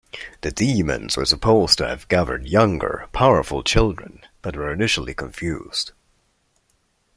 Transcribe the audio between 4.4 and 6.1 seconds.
but were initially confused.